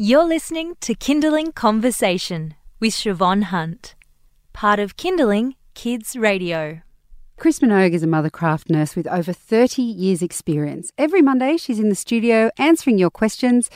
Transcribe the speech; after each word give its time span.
You're 0.00 0.28
listening 0.28 0.76
to 0.82 0.94
Kinderling 0.94 1.56
Conversation 1.56 2.54
with 2.78 2.92
Shevonne 2.92 3.42
Hunt, 3.42 3.96
part 4.52 4.78
of 4.78 4.96
Kinderling 4.96 5.54
Kids 5.74 6.14
Radio. 6.14 6.82
Chris 7.36 7.58
Minogue 7.58 7.94
is 7.94 8.04
a 8.04 8.06
mothercraft 8.06 8.70
nurse 8.70 8.94
with 8.94 9.08
over 9.08 9.32
30 9.32 9.82
years' 9.82 10.22
experience. 10.22 10.92
Every 10.96 11.20
Monday, 11.20 11.56
she's 11.56 11.80
in 11.80 11.88
the 11.88 11.96
studio 11.96 12.52
answering 12.58 12.96
your 12.96 13.10
questions 13.10 13.70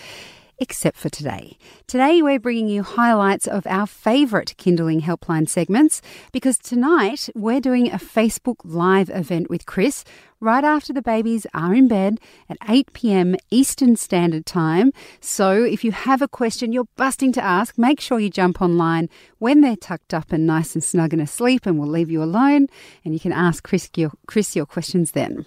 except 0.62 0.96
for 0.96 1.08
today. 1.08 1.58
Today, 1.88 2.22
we're 2.22 2.38
bringing 2.38 2.68
you 2.68 2.84
highlights 2.84 3.48
of 3.48 3.66
our 3.66 3.84
favourite 3.84 4.54
Kinderling 4.56 5.02
Helpline 5.02 5.48
segments 5.48 6.00
because 6.30 6.56
tonight 6.56 7.28
we're 7.34 7.60
doing 7.60 7.88
a 7.88 7.96
Facebook 7.96 8.58
Live 8.62 9.10
event 9.10 9.50
with 9.50 9.66
Chris 9.66 10.04
right 10.38 10.62
after 10.62 10.92
the 10.92 11.02
babies 11.02 11.48
are 11.52 11.74
in 11.74 11.88
bed 11.88 12.20
at 12.48 12.58
8 12.68 12.92
pm 12.92 13.34
Eastern 13.50 13.96
Standard 13.96 14.46
Time. 14.46 14.92
So 15.20 15.64
if 15.64 15.82
you 15.82 15.90
have 15.90 16.22
a 16.22 16.28
question 16.28 16.72
you're 16.72 16.86
busting 16.94 17.32
to 17.32 17.42
ask, 17.42 17.76
make 17.76 18.00
sure 18.00 18.20
you 18.20 18.30
jump 18.30 18.62
online 18.62 19.08
when 19.38 19.62
they're 19.62 19.74
tucked 19.74 20.14
up 20.14 20.30
and 20.30 20.46
nice 20.46 20.76
and 20.76 20.84
snug 20.84 21.12
and 21.12 21.20
asleep, 21.20 21.66
and 21.66 21.76
we'll 21.76 21.88
leave 21.88 22.10
you 22.10 22.22
alone 22.22 22.68
and 23.04 23.14
you 23.14 23.18
can 23.18 23.32
ask 23.32 23.64
Chris 23.64 23.90
your, 23.96 24.12
Chris 24.28 24.54
your 24.54 24.66
questions 24.66 25.10
then. 25.10 25.44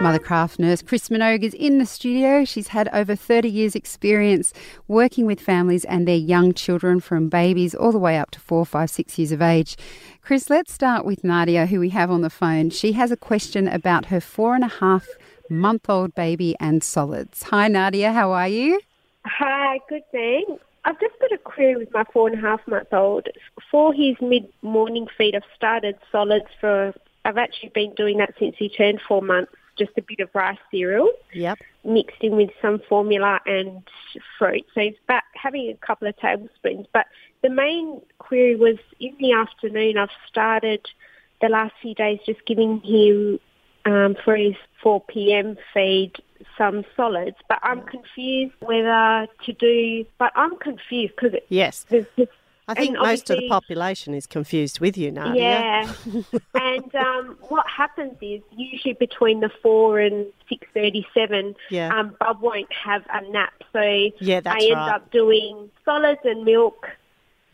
Mothercraft 0.00 0.58
nurse 0.58 0.82
Chris 0.82 1.08
Minogue 1.08 1.42
is 1.42 1.54
in 1.54 1.78
the 1.78 1.86
studio. 1.86 2.44
She's 2.44 2.68
had 2.68 2.86
over 2.92 3.16
30 3.16 3.48
years' 3.48 3.74
experience 3.74 4.52
working 4.88 5.24
with 5.24 5.40
families 5.40 5.86
and 5.86 6.06
their 6.06 6.14
young 6.14 6.52
children 6.52 7.00
from 7.00 7.30
babies 7.30 7.74
all 7.74 7.92
the 7.92 7.98
way 7.98 8.18
up 8.18 8.30
to 8.32 8.40
four, 8.40 8.66
five, 8.66 8.90
six 8.90 9.18
years 9.18 9.32
of 9.32 9.40
age. 9.40 9.74
Chris, 10.20 10.50
let's 10.50 10.70
start 10.70 11.06
with 11.06 11.24
Nadia, 11.24 11.64
who 11.64 11.80
we 11.80 11.88
have 11.88 12.10
on 12.10 12.20
the 12.20 12.28
phone. 12.28 12.68
She 12.68 12.92
has 12.92 13.10
a 13.10 13.16
question 13.16 13.66
about 13.66 14.06
her 14.06 14.20
four 14.20 14.54
and 14.54 14.64
a 14.64 14.68
half 14.68 15.08
month 15.48 15.88
old 15.88 16.14
baby 16.14 16.54
and 16.60 16.84
solids. 16.84 17.44
Hi, 17.44 17.66
Nadia, 17.66 18.12
how 18.12 18.32
are 18.32 18.48
you? 18.48 18.78
Hi, 19.24 19.80
good 19.88 20.02
thanks. 20.12 20.62
I've 20.84 21.00
just 21.00 21.18
got 21.20 21.32
a 21.32 21.38
query 21.38 21.76
with 21.76 21.92
my 21.94 22.04
four 22.12 22.28
and 22.28 22.38
a 22.38 22.40
half 22.42 22.60
month 22.68 22.92
old. 22.92 23.28
For 23.70 23.94
his 23.94 24.16
mid 24.20 24.46
morning 24.60 25.06
feed, 25.16 25.34
I've 25.34 25.42
started 25.56 25.96
solids 26.12 26.50
for, 26.60 26.92
I've 27.24 27.38
actually 27.38 27.70
been 27.70 27.94
doing 27.94 28.18
that 28.18 28.34
since 28.38 28.56
he 28.58 28.68
turned 28.68 29.00
four 29.00 29.22
months 29.22 29.52
just 29.76 29.92
a 29.96 30.02
bit 30.02 30.20
of 30.20 30.30
rice 30.34 30.58
cereal. 30.70 31.10
Yep. 31.32 31.58
Mixed 31.84 32.22
in 32.22 32.36
with 32.36 32.50
some 32.60 32.80
formula 32.88 33.40
and 33.46 33.82
fruit. 34.38 34.64
So 34.74 34.80
he's 34.80 34.94
about 35.04 35.22
having 35.34 35.68
a 35.70 35.86
couple 35.86 36.08
of 36.08 36.16
tablespoons. 36.16 36.86
But 36.92 37.06
the 37.42 37.50
main 37.50 38.00
query 38.18 38.56
was 38.56 38.78
in 39.00 39.14
the 39.20 39.32
afternoon. 39.32 39.98
I've 39.98 40.08
started 40.28 40.86
the 41.40 41.48
last 41.48 41.74
few 41.82 41.94
days 41.94 42.18
just 42.26 42.44
giving 42.46 42.80
him 42.80 43.38
um, 43.84 44.16
for 44.24 44.36
his 44.36 44.54
4 44.82 45.00
p.m. 45.02 45.56
feed 45.72 46.12
some 46.58 46.84
solids, 46.96 47.36
but 47.48 47.58
I'm 47.62 47.82
confused 47.82 48.54
whether 48.60 49.26
to 49.44 49.52
do. 49.52 50.04
But 50.18 50.32
I'm 50.34 50.56
confused 50.56 51.14
because 51.16 51.38
yes, 51.48 51.86
there's 51.88 52.06
just 52.18 52.32
I 52.68 52.74
think 52.74 52.96
most 52.98 53.30
of 53.30 53.38
the 53.38 53.48
population 53.48 54.12
is 54.14 54.26
confused 54.26 54.80
with 54.80 54.98
you, 54.98 55.12
Nadia. 55.12 55.42
Yeah, 55.42 55.92
and 56.54 56.94
um, 56.94 57.36
what 57.48 57.66
happens 57.68 58.16
is 58.20 58.40
usually 58.56 58.94
between 58.94 59.40
the 59.40 59.50
four 59.62 60.00
and 60.00 60.26
six 60.48 60.66
thirty-seven, 60.74 61.54
yeah. 61.70 61.96
um, 61.96 62.16
Bub 62.18 62.40
won't 62.40 62.72
have 62.72 63.04
a 63.12 63.22
nap, 63.30 63.54
so 63.72 63.80
yeah, 63.80 64.40
I 64.46 64.58
end 64.62 64.72
right. 64.74 64.94
up 64.94 65.10
doing 65.12 65.70
solids 65.84 66.20
and 66.24 66.44
milk, 66.44 66.88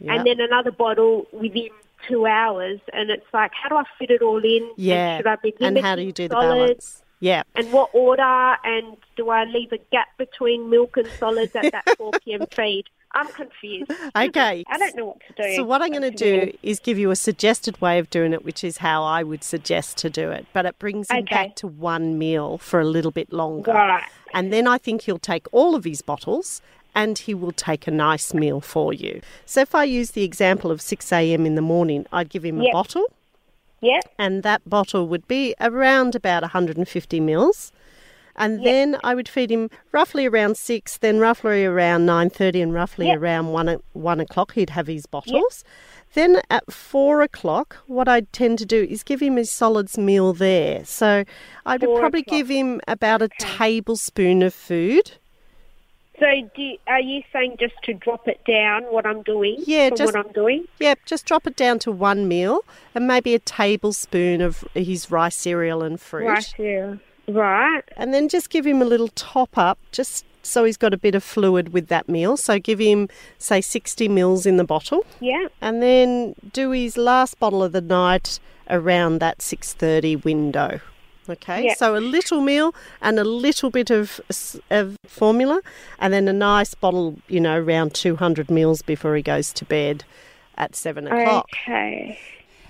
Yep. 0.01 0.17
and 0.17 0.27
then 0.27 0.41
another 0.41 0.73
bottle 0.73 1.27
within 1.33 1.69
two 2.09 2.27
hours, 2.27 2.81
and 2.93 3.11
it's 3.11 3.27
like, 3.33 3.53
how 3.55 3.69
do 3.69 3.77
I 3.77 3.85
fit 3.99 4.11
it 4.11 4.23
all 4.23 4.43
in? 4.43 4.71
yeah, 4.77 5.17
and 5.17 5.19
should 5.19 5.27
I 5.29 5.37
be 5.37 5.55
and 5.61 5.79
how 5.79 5.95
do 5.95 6.03
you 6.03 6.13
do 6.13 6.27
the 6.29 6.35
solids? 6.35 6.59
balance? 6.59 6.99
Yeah, 7.21 7.45
And 7.55 7.71
what 7.73 7.91
order? 7.93 8.57
And 8.65 8.97
do 9.15 9.29
I 9.31 9.45
leave 9.45 9.71
a 9.71 9.79
gap 9.93 10.09
between 10.19 10.69
milk 10.71 10.97
and 10.97 11.07
solids 11.21 11.55
at 11.55 11.71
that 11.71 11.85
4 11.97 12.11
p.m. 12.25 12.47
feed? 12.51 12.87
I'm 13.15 13.29
confused. 13.29 13.91
Okay. 14.17 14.65
I 14.69 14.79
don't 14.79 14.97
know 14.97 15.07
what 15.07 15.19
to 15.37 15.43
do. 15.43 15.57
So 15.57 15.65
what 15.65 15.83
I'm 15.83 15.91
going 15.91 16.03
to 16.03 16.11
do 16.11 16.53
is 16.63 16.79
give 16.81 16.99
you 16.99 17.11
a 17.11 17.17
suggested 17.17 17.81
way 17.81 17.99
of 17.99 18.09
doing 18.11 18.33
it, 18.33 18.45
which 18.45 18.63
is 18.65 18.79
how 18.79 19.03
I 19.05 19.23
would 19.23 19.43
suggest 19.45 19.97
to 19.99 20.11
do 20.11 20.31
it. 20.31 20.47
But 20.53 20.67
it 20.67 20.79
brings 20.79 21.11
him 21.11 21.19
Okay. 21.19 21.35
back 21.35 21.57
to 21.57 21.67
one 21.67 22.19
meal 22.19 22.59
for 22.59 22.81
a 22.81 22.85
little 22.85 23.11
bit 23.11 23.33
longer. 23.33 23.73
Right. 23.73 24.05
And 24.35 24.53
then 24.53 24.67
I 24.67 24.79
think 24.79 25.03
he'll 25.03 25.19
take 25.19 25.47
all 25.53 25.75
of 25.75 25.85
his 25.85 26.03
bottles 26.03 26.63
and 26.95 27.19
he 27.19 27.33
will 27.35 27.53
take 27.53 27.87
a 27.87 27.91
nice 27.91 28.35
meal 28.35 28.61
for 28.61 28.93
you. 28.93 29.23
So 29.47 29.61
if 29.63 29.75
I 29.75 29.85
use 29.85 30.11
the 30.13 30.25
example 30.25 30.71
of 30.71 30.81
6 30.81 31.11
a.m. 31.13 31.47
in 31.47 31.55
the 31.55 31.63
morning, 31.63 32.07
I'd 32.13 32.29
give 32.29 32.45
him 32.45 32.61
a 32.61 32.71
bottle 32.73 33.07
Yep. 33.81 34.13
and 34.19 34.43
that 34.45 34.69
bottle 34.69 35.09
would 35.09 35.27
be 35.27 35.55
around 35.61 36.15
about 36.15 36.43
150 36.43 37.19
mils. 37.21 37.73
And 38.37 38.65
then 38.65 38.99
I 39.05 39.15
would 39.15 39.29
feed 39.29 39.51
him 39.51 39.69
roughly 39.93 40.27
around 40.27 40.57
six, 40.57 40.97
then 40.99 41.19
roughly 41.19 41.65
around 41.65 42.07
nine 42.07 42.31
thirty, 42.31 42.61
and 42.63 42.73
roughly 42.73 43.07
Yep. 43.09 43.19
around 43.19 43.49
one 43.53 43.79
one 43.93 44.21
o'clock. 44.21 44.55
He'd 44.55 44.71
have 44.71 44.87
his 44.87 45.07
bottles. 45.07 45.65
Then 46.15 46.41
at 46.51 46.71
four 46.73 47.23
o'clock, 47.23 47.77
what 47.87 48.07
I'd 48.09 48.33
tend 48.33 48.59
to 48.59 48.67
do 48.67 48.83
is 48.89 49.03
give 49.03 49.21
him 49.21 49.37
his 49.37 49.51
solids 49.51 49.97
meal 49.97 50.33
there. 50.33 50.85
So 50.85 51.25
I 51.65 51.77
would 51.77 51.99
probably 51.99 52.21
o'clock. 52.21 52.37
give 52.39 52.49
him 52.49 52.81
about 52.87 53.23
a 53.23 53.29
tablespoon 53.39 54.43
of 54.43 54.53
food. 54.55 55.13
So 56.19 56.27
are 56.87 57.01
you 57.01 57.23
saying 57.33 57.57
just 57.59 57.75
to 57.85 57.95
drop 57.95 58.29
it 58.29 58.45
down 58.47 58.85
what 58.85 59.07
I'm 59.07 59.23
doing? 59.23 59.57
Yeah, 59.67 59.91
just- 59.91 60.15
what 60.15 60.27
I'm 60.27 60.33
doing. 60.33 60.67
Yep, 60.79 61.01
just 61.07 61.27
drop 61.27 61.47
it 61.47 61.57
down 61.57 61.79
to 61.81 61.91
one 61.91 62.29
meal 62.29 62.61
and 62.95 63.07
maybe 63.07 63.35
a 63.35 63.39
tablespoon 63.39 64.41
of 64.41 64.65
his 64.75 65.11
rice 65.11 65.35
cereal 65.37 65.83
and 65.83 66.01
fruit. 66.01 66.27
Right. 66.29 66.55
Yeah. 66.59 66.95
Right. 67.29 67.83
and 67.97 68.13
then 68.13 68.29
just 68.29 68.51
give 68.51 68.67
him 68.67 68.83
a 68.83 68.85
little 68.85 69.09
top 69.09 69.57
up 69.57 69.79
just 69.93 70.25
so 70.45 70.65
he's 70.65 70.77
got 70.77 70.93
a 70.93 70.97
bit 70.97 71.15
of 71.15 71.23
fluid 71.23 71.73
with 71.73 71.87
that 71.87 72.09
meal. 72.09 72.37
So 72.37 72.59
give 72.59 72.81
him, 72.81 73.09
say, 73.39 73.61
60 73.61 74.09
mils 74.09 74.45
in 74.45 74.57
the 74.57 74.65
bottle, 74.65 75.07
Yeah. 75.21 75.47
and 75.61 75.81
then 75.81 76.35
do 76.53 76.73
his 76.73 76.97
last 76.97 77.39
bottle 77.39 77.63
of 77.63 77.71
the 77.71 77.81
night 77.81 78.41
around 78.69 79.19
that 79.21 79.39
6:30 79.41 80.17
window. 80.25 80.81
Okay, 81.31 81.67
Yeah. 81.67 81.75
so 81.75 81.97
a 81.97 82.01
little 82.01 82.41
meal 82.41 82.75
and 83.01 83.21
a 83.21 83.25
little 83.25 83.71
bit 83.71 83.91
of, 83.91 84.21
of 84.71 84.97
formula, 85.07 85.61
and 86.01 86.13
then 86.13 86.27
a 86.27 86.33
nice 86.33 86.75
bottle, 86.75 87.17
you 87.29 87.39
know, 87.39 87.57
around 87.57 87.95
200 87.95 88.51
mils 88.51 88.83
before 88.83 89.15
he 89.15 89.23
goes 89.23 89.53
to 89.53 89.65
bed 89.65 90.03
at 90.59 90.75
seven 90.75 91.07
o'clock. 91.07 91.47
Okay. 91.53 92.19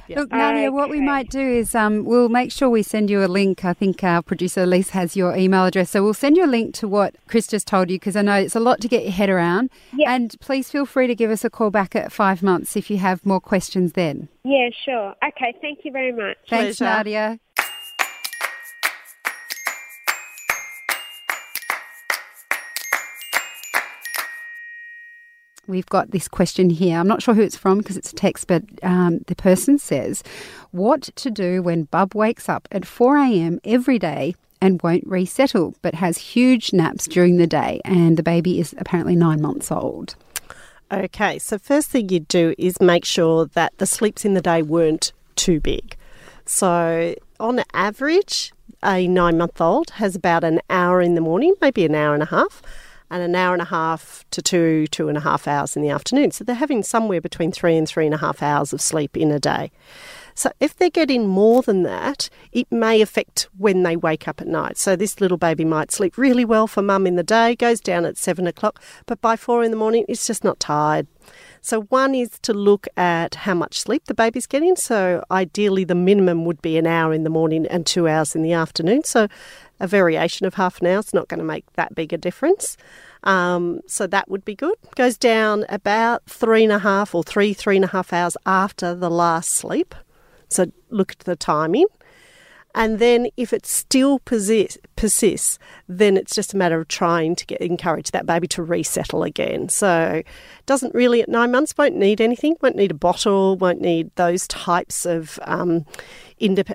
Look, 0.08 0.30
Nadia, 0.30 0.70
what 0.70 0.90
we 0.90 1.00
might 1.00 1.30
do 1.30 1.40
is 1.40 1.74
um, 1.74 2.04
we'll 2.04 2.28
make 2.28 2.52
sure 2.52 2.68
we 2.68 2.82
send 2.82 3.10
you 3.10 3.24
a 3.24 3.26
link. 3.26 3.64
I 3.64 3.72
think 3.72 4.02
our 4.04 4.22
producer 4.22 4.62
Elise 4.62 4.90
has 4.90 5.16
your 5.16 5.36
email 5.36 5.64
address. 5.64 5.90
So 5.90 6.02
we'll 6.02 6.14
send 6.14 6.36
you 6.36 6.44
a 6.44 6.46
link 6.46 6.74
to 6.76 6.88
what 6.88 7.16
Chris 7.28 7.46
just 7.46 7.66
told 7.66 7.90
you 7.90 7.96
because 7.98 8.16
I 8.16 8.22
know 8.22 8.34
it's 8.34 8.56
a 8.56 8.60
lot 8.60 8.80
to 8.80 8.88
get 8.88 9.02
your 9.02 9.12
head 9.12 9.30
around. 9.30 9.70
Yeah. 9.96 10.14
And 10.14 10.34
please 10.40 10.70
feel 10.70 10.86
free 10.86 11.06
to 11.06 11.14
give 11.14 11.30
us 11.30 11.44
a 11.44 11.50
call 11.50 11.70
back 11.70 11.94
at 11.96 12.12
five 12.12 12.42
months 12.42 12.76
if 12.76 12.90
you 12.90 12.98
have 12.98 13.24
more 13.24 13.40
questions 13.40 13.92
then. 13.92 14.28
Yeah. 14.44 14.68
Sure. 14.84 15.14
Okay. 15.24 15.54
Thank 15.60 15.80
you 15.84 15.92
very 15.92 16.12
much. 16.12 16.36
Thanks, 16.48 16.78
Pleasure. 16.78 16.84
Nadia. 16.84 17.38
We've 25.68 25.86
got 25.86 26.10
this 26.10 26.26
question 26.26 26.70
here. 26.70 26.98
I'm 26.98 27.06
not 27.06 27.22
sure 27.22 27.34
who 27.34 27.42
it's 27.42 27.56
from 27.56 27.78
because 27.78 27.96
it's 27.96 28.12
a 28.12 28.16
text, 28.16 28.48
but 28.48 28.64
um, 28.82 29.20
the 29.28 29.36
person 29.36 29.78
says, 29.78 30.24
What 30.72 31.02
to 31.02 31.30
do 31.30 31.62
when 31.62 31.84
Bub 31.84 32.14
wakes 32.14 32.48
up 32.48 32.66
at 32.72 32.84
4 32.84 33.16
a.m. 33.18 33.60
every 33.64 33.98
day 33.98 34.34
and 34.60 34.82
won't 34.82 35.06
resettle, 35.06 35.74
but 35.80 35.94
has 35.94 36.18
huge 36.18 36.72
naps 36.72 37.06
during 37.06 37.36
the 37.36 37.46
day? 37.46 37.80
And 37.84 38.16
the 38.16 38.22
baby 38.24 38.58
is 38.58 38.74
apparently 38.76 39.14
nine 39.14 39.40
months 39.40 39.70
old. 39.70 40.16
Okay, 40.90 41.38
so 41.38 41.58
first 41.58 41.90
thing 41.90 42.08
you'd 42.08 42.28
do 42.28 42.54
is 42.58 42.80
make 42.80 43.04
sure 43.04 43.46
that 43.46 43.72
the 43.78 43.86
sleeps 43.86 44.24
in 44.24 44.34
the 44.34 44.42
day 44.42 44.62
weren't 44.62 45.12
too 45.36 45.60
big. 45.60 45.96
So, 46.44 47.14
on 47.38 47.62
average, 47.72 48.52
a 48.82 49.06
nine 49.06 49.38
month 49.38 49.60
old 49.60 49.90
has 49.90 50.16
about 50.16 50.42
an 50.42 50.60
hour 50.68 51.00
in 51.00 51.14
the 51.14 51.20
morning, 51.20 51.54
maybe 51.60 51.84
an 51.84 51.94
hour 51.94 52.14
and 52.14 52.22
a 52.22 52.26
half, 52.26 52.62
and 53.12 53.22
an 53.22 53.34
hour 53.34 53.52
and 53.52 53.62
a 53.62 53.66
half 53.66 54.24
to 54.30 54.42
two, 54.42 54.86
two 54.88 55.08
and 55.08 55.18
a 55.18 55.20
half 55.20 55.46
hours 55.46 55.76
in 55.76 55.82
the 55.82 55.90
afternoon. 55.90 56.30
So, 56.30 56.42
they're 56.44 56.56
having 56.56 56.82
somewhere 56.82 57.20
between 57.20 57.52
three 57.52 57.76
and 57.76 57.86
three 57.88 58.06
and 58.06 58.14
a 58.14 58.18
half 58.18 58.42
hours 58.42 58.72
of 58.72 58.80
sleep 58.80 59.16
in 59.16 59.30
a 59.30 59.38
day. 59.38 59.70
So, 60.34 60.50
if 60.60 60.76
they're 60.76 60.90
getting 60.90 61.26
more 61.26 61.62
than 61.62 61.82
that, 61.82 62.30
it 62.52 62.70
may 62.72 63.00
affect 63.02 63.48
when 63.58 63.82
they 63.82 63.96
wake 63.96 64.26
up 64.26 64.40
at 64.40 64.46
night. 64.46 64.78
So, 64.78 64.96
this 64.96 65.20
little 65.20 65.36
baby 65.36 65.64
might 65.64 65.92
sleep 65.92 66.16
really 66.16 66.44
well 66.44 66.66
for 66.66 66.82
mum 66.82 67.06
in 67.06 67.16
the 67.16 67.22
day, 67.22 67.54
goes 67.54 67.80
down 67.80 68.04
at 68.04 68.16
seven 68.16 68.46
o'clock, 68.46 68.82
but 69.06 69.20
by 69.20 69.36
four 69.36 69.62
in 69.62 69.70
the 69.70 69.76
morning, 69.76 70.06
it's 70.08 70.26
just 70.26 70.42
not 70.42 70.58
tired. 70.58 71.06
So, 71.60 71.82
one 71.82 72.14
is 72.14 72.38
to 72.40 72.52
look 72.52 72.88
at 72.96 73.34
how 73.34 73.54
much 73.54 73.78
sleep 73.78 74.06
the 74.06 74.14
baby's 74.14 74.46
getting. 74.46 74.74
So, 74.74 75.22
ideally, 75.30 75.84
the 75.84 75.94
minimum 75.94 76.44
would 76.44 76.62
be 76.62 76.76
an 76.78 76.86
hour 76.86 77.12
in 77.12 77.24
the 77.24 77.30
morning 77.30 77.66
and 77.66 77.86
two 77.86 78.08
hours 78.08 78.34
in 78.34 78.42
the 78.42 78.52
afternoon. 78.52 79.04
So, 79.04 79.28
a 79.80 79.86
variation 79.86 80.46
of 80.46 80.54
half 80.54 80.80
an 80.80 80.86
hour 80.86 80.98
is 80.98 81.14
not 81.14 81.28
going 81.28 81.38
to 81.38 81.44
make 81.44 81.70
that 81.74 81.94
big 81.94 82.12
a 82.12 82.18
difference. 82.18 82.76
Um, 83.24 83.80
so, 83.86 84.06
that 84.06 84.28
would 84.28 84.44
be 84.44 84.54
good. 84.54 84.76
Goes 84.96 85.16
down 85.16 85.64
about 85.68 86.22
three 86.26 86.64
and 86.64 86.72
a 86.72 86.78
half 86.78 87.14
or 87.14 87.22
three, 87.22 87.52
three 87.52 87.76
and 87.76 87.84
a 87.84 87.88
half 87.88 88.12
hours 88.12 88.36
after 88.46 88.94
the 88.94 89.10
last 89.10 89.50
sleep. 89.50 89.94
So, 90.48 90.66
look 90.90 91.12
at 91.12 91.20
the 91.20 91.36
timing. 91.36 91.86
And 92.74 92.98
then 92.98 93.28
if 93.36 93.52
it 93.52 93.66
still 93.66 94.18
persist, 94.20 94.78
persists, 94.96 95.58
then 95.88 96.16
it's 96.16 96.34
just 96.34 96.54
a 96.54 96.56
matter 96.56 96.80
of 96.80 96.88
trying 96.88 97.36
to 97.36 97.46
get 97.46 97.60
encourage 97.60 98.10
that 98.12 98.24
baby 98.24 98.48
to 98.48 98.62
resettle 98.62 99.22
again. 99.22 99.68
So 99.68 100.22
doesn't 100.64 100.94
really 100.94 101.20
at 101.20 101.28
nine 101.28 101.50
months 101.50 101.74
won't 101.76 101.96
need 101.96 102.20
anything, 102.20 102.56
won't 102.62 102.76
need 102.76 102.90
a 102.90 102.94
bottle, 102.94 103.56
won't 103.56 103.80
need 103.80 104.10
those 104.16 104.46
types 104.48 105.04
of 105.04 105.38
um, 105.42 105.84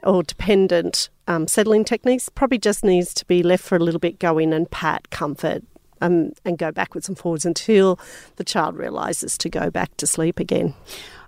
or 0.04 0.24
dependent 0.24 1.10
um, 1.28 1.48
settling 1.48 1.84
techniques. 1.84 2.30
Probably 2.30 2.58
just 2.58 2.84
needs 2.84 3.14
to 3.16 3.26
be 3.26 3.44
left 3.44 3.64
for 3.64 3.76
a 3.76 3.80
little 3.80 4.00
bit, 4.00 4.20
go 4.20 4.38
in 4.38 4.54
and 4.54 4.70
pat, 4.70 5.10
comfort, 5.10 5.64
um, 6.02 6.32
and 6.46 6.58
go 6.58 6.72
backwards 6.72 7.08
and 7.08 7.18
forwards 7.18 7.46
until 7.46 8.00
the 8.38 8.44
child 8.44 8.76
realises 8.78 9.38
to 9.40 9.50
go 9.50 9.70
back 9.70 9.96
to 9.98 10.08
sleep 10.08 10.40
again. 10.40 10.74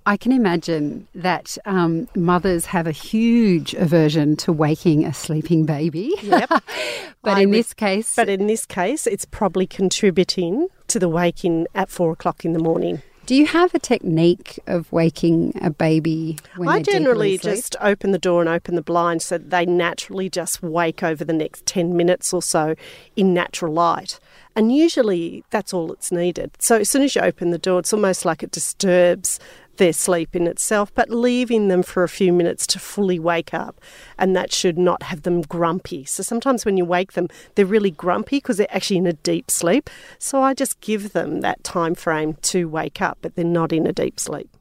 I 0.06 0.16
can 0.18 0.32
imagine 0.32 1.08
that 1.14 1.58
um, 1.66 2.08
mothers 2.16 2.66
have 2.68 2.88
a 2.88 2.92
huge 2.92 3.74
aversion 3.76 4.38
to 4.38 4.54
waking 4.54 5.06
a 5.06 5.14
sleeping 5.14 5.66
baby. 5.66 6.14
Yep. 6.24 6.50
but 7.22 7.38
I 7.38 7.42
in 7.42 7.50
would- 7.50 7.60
this 7.60 7.74
case, 7.74 8.16
But 8.16 8.30
in 8.30 8.48
this 8.48 8.66
case, 8.66 9.06
it's 9.06 9.26
probably 9.26 9.68
contributing 9.68 10.68
to 10.88 11.00
the 11.00 11.10
waking 11.10 11.68
at 11.76 11.90
four 11.90 12.12
o'clock 12.14 12.46
in 12.46 12.54
the 12.54 12.60
morning. 12.60 13.02
Do 13.30 13.36
you 13.36 13.46
have 13.46 13.76
a 13.76 13.80
technique 13.80 14.58
of 14.66 14.92
waking 14.92 15.54
a 15.62 15.70
baby 15.70 16.36
when 16.56 16.68
I 16.68 16.82
generally 16.82 17.38
just 17.38 17.76
open 17.80 18.10
the 18.10 18.18
door 18.18 18.42
and 18.42 18.50
open 18.50 18.74
the 18.74 18.82
blinds 18.82 19.26
so 19.26 19.38
they 19.38 19.68
naturally 19.68 20.32
just 20.32 20.64
wake 20.64 21.04
over 21.04 21.24
the 21.24 21.32
next 21.32 21.64
10 21.68 21.96
minutes 21.96 22.34
or 22.34 22.42
so 22.42 22.74
in 23.16 23.32
natural 23.36 23.72
light. 23.72 24.20
And 24.56 24.76
usually 24.76 25.44
that's 25.52 25.76
all 25.76 25.90
that's 25.90 26.12
needed. 26.12 26.54
So 26.58 26.78
as 26.78 26.90
soon 26.90 27.04
as 27.04 27.14
you 27.14 27.22
open 27.22 27.52
the 27.52 27.60
door, 27.60 27.78
it's 27.78 27.94
almost 27.94 28.26
like 28.26 28.42
it 28.42 28.50
disturbs 28.50 29.40
their 29.80 29.94
sleep 29.94 30.36
in 30.36 30.46
itself, 30.46 30.94
but 30.94 31.10
leaving 31.10 31.70
them 31.70 31.82
for 31.82 32.04
a 32.04 32.10
few 32.10 32.32
minutes 32.32 32.68
to 32.68 32.78
fully 32.78 33.18
wake 33.18 33.54
up. 33.54 33.82
And 34.20 34.36
that 34.36 34.54
should 34.54 34.78
not 34.78 35.02
have 35.04 35.24
them 35.24 35.42
grumpy. 35.42 36.06
So 36.06 36.22
sometimes 36.22 36.66
when 36.66 36.78
you 36.78 36.86
wake 36.86 37.14
them, 37.14 37.28
they're 37.56 37.66
really 37.66 37.90
grumpy 37.90 38.38
because 38.38 38.58
they're 38.58 38.68
actually 38.70 38.98
in 38.98 39.08
a 39.08 39.14
deep 39.14 39.50
sleep. 39.50 39.90
So 40.20 40.44
I 40.44 40.54
just 40.54 40.80
give 40.82 41.14
them 41.14 41.42
that 41.42 41.64
time 41.64 41.96
frame 41.96 42.36
to 42.44 42.70
wake 42.70 43.02
up, 43.02 43.18
but 43.22 43.36
they're 43.36 43.44
not 43.44 43.74
in 43.74 43.88
a 43.88 43.94
deep 43.94 44.20
sleep. 44.20 44.56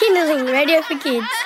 Kinderling 0.00 0.50
Radio 0.50 0.82
for 0.82 0.98
Kids. 0.98 1.39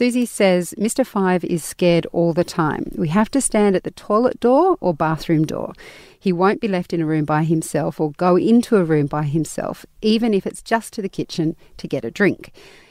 Susie 0.00 0.24
says 0.24 0.74
Mr. 0.78 1.04
Five 1.04 1.44
is 1.44 1.62
scared 1.62 2.06
all 2.10 2.32
the 2.32 2.42
time. 2.42 2.90
We 2.96 3.08
have 3.08 3.30
to 3.32 3.40
stand 3.42 3.76
at 3.76 3.84
the 3.84 3.90
toilet 3.90 4.40
door 4.40 4.78
or 4.80 4.94
bathroom 4.94 5.44
door. 5.44 5.74
He 6.18 6.32
won't 6.32 6.62
be 6.62 6.68
left 6.68 6.94
in 6.94 7.02
a 7.02 7.04
room 7.04 7.26
by 7.26 7.44
himself 7.44 8.00
or 8.00 8.12
go 8.12 8.36
into 8.36 8.78
a 8.78 8.82
room 8.82 9.08
by 9.08 9.24
himself, 9.24 9.84
even 10.00 10.32
if 10.32 10.46
it's 10.46 10.62
just 10.62 10.94
to 10.94 11.02
the 11.02 11.10
kitchen 11.10 11.54
to 11.76 11.86
get 11.86 12.06
a 12.06 12.10
drink. 12.10 12.50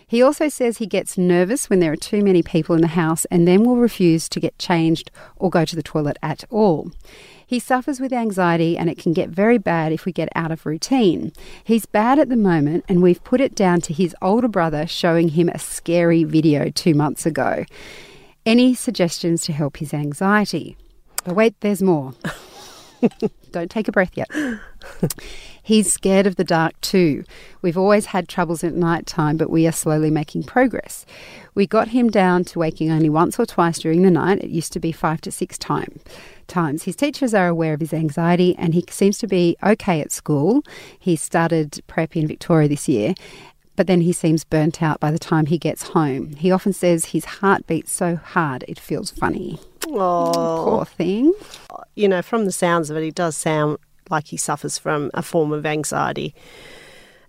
He 0.09 0.23
also 0.23 0.49
says 0.49 0.79
he 0.79 0.87
gets 0.87 1.19
nervous 1.19 1.69
when 1.69 1.79
there 1.79 1.91
are 1.91 1.95
too 1.95 2.23
many 2.23 2.41
people 2.41 2.73
in 2.73 2.81
the 2.81 2.87
house 2.87 3.25
and 3.25 3.47
then 3.47 3.63
will 3.63 3.77
refuse 3.77 4.27
to 4.29 4.39
get 4.39 4.57
changed 4.57 5.11
or 5.35 5.51
go 5.51 5.65
to 5.65 5.75
the 5.75 5.83
toilet 5.83 6.17
at 6.23 6.43
all. 6.49 6.91
He 7.45 7.59
suffers 7.59 7.99
with 7.99 8.11
anxiety 8.11 8.75
and 8.75 8.89
it 8.89 8.97
can 8.97 9.13
get 9.13 9.29
very 9.29 9.59
bad 9.59 9.91
if 9.91 10.05
we 10.05 10.11
get 10.11 10.29
out 10.33 10.51
of 10.51 10.65
routine. 10.65 11.31
He's 11.63 11.85
bad 11.85 12.17
at 12.17 12.29
the 12.29 12.35
moment 12.35 12.85
and 12.89 13.03
we've 13.03 13.23
put 13.23 13.39
it 13.39 13.53
down 13.53 13.81
to 13.81 13.93
his 13.93 14.15
older 14.19 14.47
brother 14.47 14.87
showing 14.87 15.29
him 15.29 15.47
a 15.47 15.59
scary 15.59 16.23
video 16.23 16.71
two 16.71 16.95
months 16.95 17.27
ago. 17.27 17.65
Any 18.47 18.73
suggestions 18.73 19.43
to 19.43 19.53
help 19.53 19.77
his 19.77 19.93
anxiety? 19.93 20.75
But 21.23 21.35
wait, 21.35 21.53
there's 21.59 21.83
more. 21.83 22.15
Don't 23.51 23.71
take 23.71 23.87
a 23.87 23.91
breath 23.91 24.15
yet. 24.15 24.29
He's 25.63 25.91
scared 25.91 26.25
of 26.25 26.35
the 26.35 26.43
dark 26.43 26.79
too. 26.81 27.23
We've 27.61 27.77
always 27.77 28.07
had 28.07 28.27
troubles 28.27 28.63
at 28.63 28.73
night 28.73 29.05
time, 29.05 29.37
but 29.37 29.49
we 29.49 29.67
are 29.67 29.71
slowly 29.71 30.09
making 30.09 30.43
progress. 30.43 31.05
We 31.53 31.67
got 31.67 31.89
him 31.89 32.09
down 32.09 32.43
to 32.45 32.59
waking 32.59 32.91
only 32.91 33.09
once 33.09 33.39
or 33.39 33.45
twice 33.45 33.79
during 33.79 34.01
the 34.01 34.09
night. 34.11 34.39
It 34.43 34.49
used 34.49 34.73
to 34.73 34.79
be 34.79 34.91
five 34.91 35.21
to 35.21 35.31
six 35.31 35.57
time, 35.57 35.99
times. 36.47 36.83
His 36.83 36.95
teachers 36.95 37.33
are 37.33 37.47
aware 37.47 37.73
of 37.73 37.81
his 37.81 37.93
anxiety 37.93 38.55
and 38.57 38.73
he 38.73 38.83
seems 38.89 39.17
to 39.19 39.27
be 39.27 39.57
okay 39.63 40.01
at 40.01 40.11
school. 40.11 40.63
He 40.97 41.15
started 41.15 41.81
prep 41.87 42.15
in 42.15 42.27
Victoria 42.27 42.67
this 42.67 42.87
year, 42.87 43.13
but 43.75 43.87
then 43.87 44.01
he 44.01 44.11
seems 44.11 44.43
burnt 44.43 44.81
out 44.81 44.99
by 44.99 45.11
the 45.11 45.19
time 45.19 45.45
he 45.45 45.57
gets 45.57 45.89
home. 45.89 46.33
He 46.35 46.51
often 46.51 46.73
says 46.73 47.05
his 47.05 47.25
heart 47.25 47.67
beats 47.67 47.91
so 47.91 48.15
hard 48.15 48.65
it 48.67 48.79
feels 48.79 49.11
funny. 49.11 49.59
Oh, 49.87 50.65
Poor 50.65 50.85
thing. 50.85 51.33
You 51.95 52.07
know, 52.07 52.21
from 52.21 52.45
the 52.45 52.51
sounds 52.51 52.89
of 52.89 52.97
it, 52.97 53.03
he 53.03 53.11
does 53.11 53.35
sound 53.35 53.77
like 54.09 54.27
he 54.27 54.37
suffers 54.37 54.77
from 54.77 55.11
a 55.13 55.21
form 55.21 55.51
of 55.51 55.65
anxiety. 55.65 56.33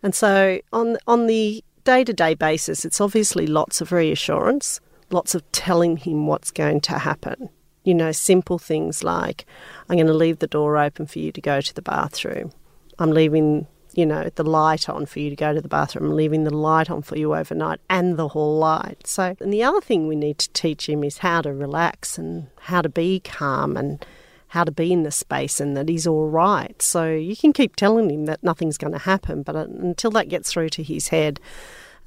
And 0.03 0.15
so, 0.15 0.61
on 0.73 0.97
on 1.07 1.27
the 1.27 1.63
day 1.85 2.05
to 2.05 2.13
day 2.13 2.35
basis, 2.35 2.85
it's 2.85 3.01
obviously 3.01 3.47
lots 3.47 3.81
of 3.81 3.93
reassurance, 3.93 4.81
lots 5.11 5.35
of 5.35 5.51
telling 5.53 5.97
him 5.97 6.27
what's 6.27 6.51
going 6.51 6.81
to 6.83 6.99
happen. 6.99 7.51
You 7.85 7.95
know, 7.95 8.13
simple 8.13 8.59
things 8.59 9.03
like, 9.03 9.47
I'm 9.89 9.97
going 9.97 10.07
to 10.07 10.15
leave 10.15 10.39
the 10.39 10.47
door 10.47 10.77
open 10.77 11.07
for 11.07 11.19
you 11.19 11.33
to 11.33 11.41
go 11.41 11.61
to 11.61 11.75
the 11.75 11.83
bathroom. 11.83 12.53
I'm 12.99 13.11
leaving, 13.11 13.67
you 13.95 14.05
know, 14.05 14.29
the 14.35 14.45
light 14.45 14.89
on 14.89 15.07
for 15.07 15.19
you 15.19 15.31
to 15.31 15.37
go 15.37 15.55
to 15.55 15.63
the 15.63 15.69
bathroom. 15.69 16.05
I'm 16.07 16.17
leaving 16.17 16.45
the 16.45 16.55
light 16.55 16.91
on 16.91 17.01
for 17.01 17.17
you 17.17 17.35
overnight 17.35 17.81
and 17.89 18.19
the 18.19 18.29
hall 18.29 18.59
light. 18.59 19.07
So, 19.07 19.35
and 19.41 19.53
the 19.53 19.63
other 19.63 19.81
thing 19.81 20.07
we 20.07 20.17
need 20.17 20.39
to 20.39 20.53
teach 20.53 20.89
him 20.89 21.03
is 21.03 21.19
how 21.19 21.41
to 21.41 21.53
relax 21.55 22.19
and 22.19 22.49
how 22.61 22.83
to 22.83 22.91
be 22.91 23.21
calm 23.21 23.79
and 23.79 24.05
how 24.51 24.65
to 24.65 24.73
be 24.73 24.93
in 24.93 25.05
the 25.05 25.13
space 25.13 25.61
and 25.61 25.77
that 25.77 25.89
he's 25.89 26.07
all 26.07 26.29
right. 26.29 26.81
So 26.83 27.11
you 27.11 27.37
can 27.37 27.53
keep 27.53 27.77
telling 27.77 28.11
him 28.11 28.27
that 28.27 28.43
nothing's 28.43 28.79
going 28.79 28.93
to 28.93 28.99
happen, 28.99 29.43
but 29.43 29.55
until 29.55 30.11
that 30.11 30.29
gets 30.29 30.53
through 30.53 30.71
to 30.71 30.83
his 30.83 31.09
head. 31.09 31.39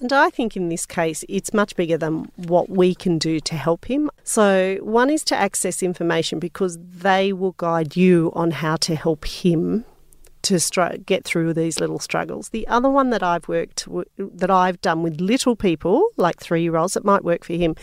And 0.01 0.11
I 0.11 0.29
think 0.29 0.57
in 0.57 0.67
this 0.67 0.85
case, 0.85 1.23
it's 1.29 1.53
much 1.53 1.77
bigger 1.77 1.97
than 1.97 2.29
what 2.35 2.69
we 2.69 2.93
can 2.95 3.17
do 3.17 3.39
to 3.39 3.55
help 3.55 3.85
him. 3.85 4.11
So, 4.25 4.77
one 4.81 5.09
is 5.09 5.23
to 5.25 5.35
access 5.35 5.81
information 5.81 6.39
because 6.39 6.77
they 6.81 7.31
will 7.31 7.53
guide 7.53 7.95
you 7.95 8.31
on 8.35 8.51
how 8.51 8.75
to 8.77 8.95
help 8.95 9.25
him 9.25 9.85
to 10.41 10.59
str- 10.59 10.97
get 11.05 11.23
through 11.23 11.53
these 11.53 11.79
little 11.79 11.99
struggles. 11.99 12.49
The 12.49 12.67
other 12.67 12.89
one 12.89 13.11
that 13.11 13.23
I've 13.23 13.47
worked 13.47 13.85
w- 13.85 14.09
that 14.17 14.51
I've 14.51 14.81
done 14.81 15.01
with 15.01 15.21
little 15.21 15.55
people, 15.55 16.09
like 16.17 16.41
three 16.41 16.63
year 16.63 16.75
olds, 16.75 16.95
that 16.95 17.05
might 17.05 17.23
work 17.23 17.45
for 17.45 17.53
him, 17.53 17.77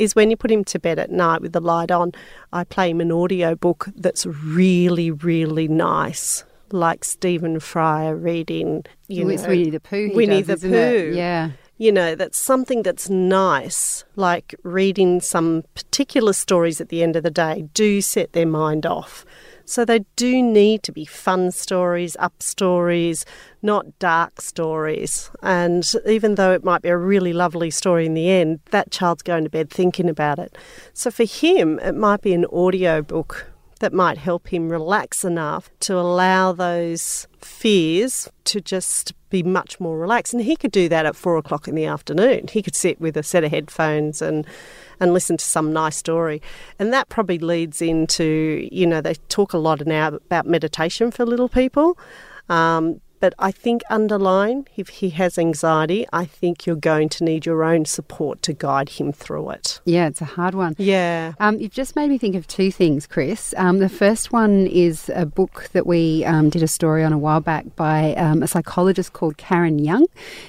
is 0.00 0.14
when 0.14 0.30
you 0.30 0.36
put 0.36 0.50
him 0.50 0.64
to 0.64 0.78
bed 0.78 0.98
at 0.98 1.10
night 1.10 1.42
with 1.42 1.52
the 1.52 1.60
light 1.60 1.90
on. 1.90 2.12
I 2.52 2.64
play 2.64 2.90
him 2.90 3.00
an 3.00 3.12
audio 3.12 3.54
book 3.54 3.88
that's 3.94 4.26
really, 4.26 5.10
really 5.10 5.68
nice, 5.68 6.44
like 6.72 7.04
Stephen 7.04 7.60
Fry 7.60 8.08
reading. 8.08 8.84
You 9.08 9.26
With 9.26 9.42
know, 9.42 9.48
Winnie 9.48 9.70
the 9.70 9.80
Pooh. 9.80 10.08
he 10.08 10.14
Winnie 10.14 10.42
does, 10.42 10.46
the 10.46 10.52
isn't 10.54 10.74
it? 10.74 11.10
Pooh. 11.12 11.16
Yeah. 11.16 11.50
You 11.78 11.92
know, 11.92 12.14
that's 12.14 12.36
something 12.38 12.82
that's 12.82 13.08
nice, 13.08 14.04
like 14.14 14.54
reading 14.64 15.20
some 15.20 15.64
particular 15.74 16.34
stories 16.34 16.80
at 16.80 16.90
the 16.90 17.02
end 17.02 17.16
of 17.16 17.22
the 17.22 17.30
day, 17.30 17.68
do 17.72 18.02
set 18.02 18.32
their 18.32 18.46
mind 18.46 18.84
off. 18.84 19.24
So 19.70 19.84
they 19.84 20.00
do 20.16 20.42
need 20.42 20.82
to 20.82 20.90
be 20.90 21.04
fun 21.04 21.52
stories, 21.52 22.16
up 22.18 22.42
stories, 22.42 23.24
not 23.62 24.00
dark 24.00 24.40
stories. 24.40 25.30
And 25.44 25.88
even 26.08 26.34
though 26.34 26.52
it 26.52 26.64
might 26.64 26.82
be 26.82 26.88
a 26.88 26.96
really 26.96 27.32
lovely 27.32 27.70
story 27.70 28.04
in 28.04 28.14
the 28.14 28.28
end, 28.28 28.58
that 28.72 28.90
child's 28.90 29.22
going 29.22 29.44
to 29.44 29.50
bed 29.50 29.70
thinking 29.70 30.08
about 30.08 30.40
it. 30.40 30.58
So 30.92 31.12
for 31.12 31.22
him, 31.22 31.78
it 31.78 31.94
might 31.94 32.20
be 32.20 32.34
an 32.34 32.46
audio 32.46 33.00
book 33.00 33.49
that 33.80 33.92
might 33.92 34.18
help 34.18 34.52
him 34.52 34.68
relax 34.68 35.24
enough 35.24 35.70
to 35.80 35.98
allow 35.98 36.52
those 36.52 37.26
fears 37.40 38.30
to 38.44 38.60
just 38.60 39.12
be 39.30 39.42
much 39.42 39.80
more 39.80 39.98
relaxed. 39.98 40.32
And 40.32 40.42
he 40.42 40.56
could 40.56 40.72
do 40.72 40.88
that 40.88 41.06
at 41.06 41.16
four 41.16 41.36
o'clock 41.36 41.66
in 41.66 41.74
the 41.74 41.86
afternoon. 41.86 42.48
He 42.48 42.62
could 42.62 42.76
sit 42.76 43.00
with 43.00 43.16
a 43.16 43.22
set 43.22 43.44
of 43.44 43.50
headphones 43.50 44.22
and 44.22 44.46
and 45.00 45.14
listen 45.14 45.38
to 45.38 45.44
some 45.44 45.72
nice 45.72 45.96
story. 45.96 46.42
And 46.78 46.92
that 46.92 47.08
probably 47.08 47.38
leads 47.38 47.80
into, 47.80 48.68
you 48.70 48.86
know, 48.86 49.00
they 49.00 49.14
talk 49.30 49.54
a 49.54 49.58
lot 49.58 49.84
now 49.86 50.08
about 50.08 50.44
meditation 50.46 51.10
for 51.10 51.24
little 51.24 51.48
people. 51.48 51.98
Um, 52.50 53.00
but 53.20 53.34
I 53.38 53.52
think 53.52 53.82
underlying, 53.90 54.66
if 54.76 54.88
he 54.88 55.10
has 55.10 55.38
anxiety, 55.38 56.06
I 56.12 56.24
think 56.24 56.66
you're 56.66 56.76
going 56.76 57.08
to 57.10 57.24
need 57.24 57.46
your 57.46 57.62
own 57.62 57.84
support 57.84 58.42
to 58.42 58.52
guide 58.52 58.88
him 58.88 59.12
through 59.12 59.50
it. 59.50 59.80
Yeah, 59.84 60.08
it's 60.08 60.20
a 60.20 60.24
hard 60.24 60.54
one. 60.54 60.74
Yeah. 60.78 61.34
Um, 61.38 61.60
you've 61.60 61.72
just 61.72 61.94
made 61.96 62.08
me 62.08 62.18
think 62.18 62.34
of 62.34 62.46
two 62.46 62.72
things, 62.72 63.06
Chris. 63.06 63.54
Um, 63.56 63.78
the 63.78 63.88
first 63.88 64.32
one 64.32 64.66
is 64.66 65.10
a 65.14 65.26
book 65.26 65.68
that 65.72 65.86
we 65.86 66.24
um, 66.24 66.50
did 66.50 66.62
a 66.62 66.68
story 66.68 67.04
on 67.04 67.12
a 67.12 67.18
while 67.18 67.40
back 67.40 67.76
by 67.76 68.14
um, 68.14 68.42
a 68.42 68.48
psychologist 68.48 69.12
called 69.12 69.36
Karen 69.36 69.78
Young, 69.78 70.06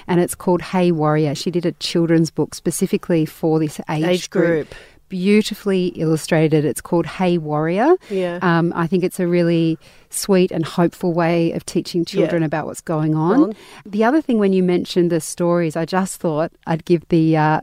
and 0.08 0.20
it's 0.20 0.36
called 0.36 0.62
Hey 0.62 0.92
Warrior. 0.92 1.36
She 1.36 1.52
did 1.52 1.66
a 1.66 1.74
children's 1.74 2.32
book 2.32 2.56
specifically 2.56 3.26
for 3.26 3.60
this 3.60 3.80
age, 3.90 4.06
Age 4.06 4.30
group. 4.30 4.74
Beautifully 5.12 5.88
illustrated. 5.88 6.64
It's 6.64 6.80
called 6.80 7.06
Hey 7.06 7.38
Warrior. 7.38 7.96
Yeah. 8.10 8.40
Um, 8.42 8.72
I 8.74 8.88
think 8.88 9.04
it's 9.04 9.20
a 9.20 9.28
really 9.28 9.78
sweet 10.10 10.52
and 10.52 10.64
hopeful 10.64 11.12
way 11.12 11.52
of 11.52 11.66
teaching 11.66 12.06
children 12.06 12.42
Yeah. 12.44 12.46
about 12.46 12.66
what's 12.66 12.80
going 12.80 13.14
on. 13.14 13.44
On. 13.44 13.56
The 13.86 14.06
other 14.06 14.22
thing, 14.22 14.40
when 14.40 14.54
you 14.54 14.64
mentioned 14.64 15.12
the 15.12 15.20
stories, 15.20 15.76
I 15.76 15.84
just 15.84 16.22
thought 16.22 16.54
I'd 16.66 16.86
give 16.86 17.06
the 17.10 17.36
uh, 17.36 17.60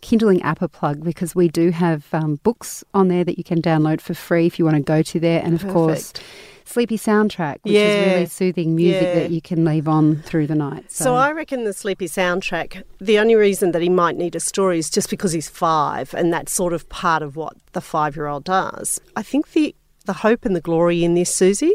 Kinderling 0.00 0.44
app 0.44 0.62
a 0.62 0.68
plug 0.68 1.02
because 1.02 1.34
we 1.34 1.48
do 1.48 1.70
have 1.72 2.06
um, 2.14 2.36
books 2.44 2.84
on 2.94 3.08
there 3.08 3.24
that 3.24 3.36
you 3.36 3.42
can 3.42 3.60
download 3.60 4.00
for 4.00 4.14
free 4.14 4.46
if 4.46 4.60
you 4.60 4.64
want 4.64 4.76
to 4.76 4.82
go 4.82 5.02
to 5.02 5.18
there. 5.18 5.42
And 5.44 5.54
of 5.54 5.66
course, 5.68 6.12
Perfect. 6.12 6.26
Sleepy 6.64 6.96
soundtrack, 6.98 7.58
which 7.62 7.72
Yeah. 7.74 7.80
is 7.88 8.12
really 8.14 8.26
soothing 8.26 8.74
music 8.74 9.02
Yeah. 9.02 9.14
that 9.14 9.30
you 9.30 9.40
can 9.40 9.64
leave 9.64 9.88
on 9.88 10.22
through 10.24 10.46
the 10.46 10.54
night. 10.54 10.90
So, 10.90 11.04
So 11.04 11.14
I 11.14 11.32
reckon 11.32 11.64
the 11.64 11.72
sleepy 11.72 12.06
soundtrack, 12.06 12.82
the 13.00 13.18
only 13.18 13.34
reason 13.34 13.72
that 13.72 13.82
he 13.82 13.88
might 13.88 14.16
need 14.16 14.34
a 14.36 14.40
story 14.40 14.78
is 14.78 14.90
just 14.90 15.10
because 15.10 15.32
he's 15.32 15.48
five 15.48 16.14
and 16.14 16.32
that's 16.32 16.52
sort 16.52 16.72
of 16.72 16.88
part 16.88 17.22
of 17.22 17.36
what 17.36 17.54
the 17.72 17.80
five 17.80 18.16
year 18.16 18.26
old 18.26 18.44
does. 18.44 19.00
I 19.16 19.22
think 19.22 19.52
the 19.52 19.74
the 20.04 20.14
hope 20.14 20.44
and 20.44 20.56
the 20.56 20.60
glory 20.60 21.04
in 21.04 21.14
this, 21.14 21.32
Susie, 21.32 21.74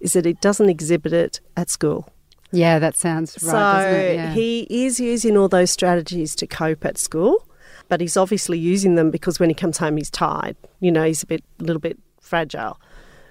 is 0.00 0.14
that 0.14 0.26
it 0.26 0.40
doesn't 0.40 0.68
exhibit 0.68 1.12
it 1.12 1.40
at 1.56 1.70
school. 1.70 2.08
yeah, 2.50 2.78
that 2.80 2.96
sounds 2.96 3.36
right. 3.44 3.52
so? 3.52 4.12
Yeah. 4.14 4.32
he 4.34 4.66
is 4.68 4.98
using 4.98 5.36
all 5.36 5.48
those 5.48 5.70
strategies 5.70 6.34
to 6.36 6.46
cope 6.48 6.84
at 6.84 6.98
school, 6.98 7.46
but 7.88 8.00
he's 8.00 8.16
obviously 8.16 8.58
using 8.58 8.96
them 8.96 9.10
because 9.12 9.38
when 9.38 9.48
he 9.48 9.54
comes 9.54 9.78
home 9.78 9.96
he's 9.96 10.10
tired. 10.10 10.56
You 10.80 10.90
know, 10.90 11.04
he's 11.04 11.22
a 11.22 11.26
bit 11.26 11.44
a 11.60 11.62
little 11.64 11.78
bit 11.78 11.98
fragile. 12.20 12.80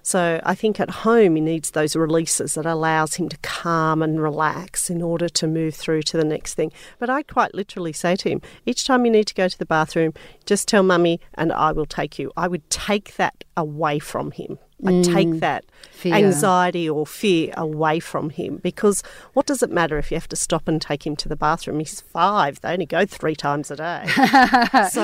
So 0.08 0.40
I 0.46 0.56
think 0.56 0.80
at 0.80 0.90
home 0.90 1.36
he 1.36 1.42
needs 1.42 1.72
those 1.72 1.94
releases 1.94 2.54
that 2.54 2.66
allows 2.66 3.16
him 3.16 3.28
to 3.28 3.38
calm 3.40 4.02
and 4.02 4.22
relax 4.22 4.90
in 4.90 5.02
order 5.02 5.28
to 5.28 5.48
move 5.48 5.76
through 5.76 6.04
to 6.04 6.16
the 6.16 6.24
next 6.24 6.54
thing. 6.54 6.72
But 6.98 7.10
I 7.10 7.24
quite 7.24 7.54
literally 7.54 7.92
say 7.92 8.16
to 8.16 8.30
him, 8.30 8.42
each 8.66 8.86
time 8.86 9.04
you 9.04 9.12
need 9.12 9.28
to 9.28 9.34
go 9.34 9.50
to 9.50 9.60
the 9.60 9.66
bathroom, 9.66 10.14
just 10.46 10.66
tell 10.66 10.82
mummy 10.82 11.20
and 11.34 11.52
I 11.52 11.74
will 11.74 11.86
take 11.86 12.18
you. 12.18 12.32
I 12.38 12.48
would 12.48 12.70
take 12.70 13.18
that 13.18 13.44
away 13.58 14.00
from 14.00 14.32
him. 14.32 14.60
I 14.86 15.02
take 15.02 15.28
mm. 15.28 15.40
that 15.40 15.66
Fear. 15.92 16.14
anxiety 16.14 16.88
or 16.88 17.08
fear 17.08 17.52
away 17.58 18.00
from 18.00 18.30
him 18.30 18.58
because 18.58 19.02
what 19.34 19.48
does 19.48 19.64
it 19.64 19.72
matter 19.72 19.98
if 19.98 20.12
you 20.12 20.16
have 20.16 20.30
to 20.30 20.36
stop 20.36 20.68
and 20.68 20.80
take 20.80 21.06
him 21.06 21.16
to 21.16 21.30
the 21.30 21.36
bathroom? 21.36 21.80
He's 21.80 22.02
five; 22.02 22.62
they 22.62 22.74
only 22.74 22.86
go 22.86 23.06
three 23.06 23.36
times 23.36 23.72
a 23.72 23.76
day. 23.78 24.06
so, 24.92 25.02